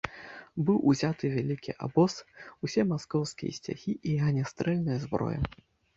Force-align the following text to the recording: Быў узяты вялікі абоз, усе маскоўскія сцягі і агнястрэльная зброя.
Быў 0.67 0.77
узяты 0.91 1.29
вялікі 1.33 1.75
абоз, 1.87 2.13
усе 2.69 2.85
маскоўскія 2.95 3.51
сцягі 3.59 3.93
і 4.13 4.19
агнястрэльная 4.29 4.99
зброя. 5.05 5.37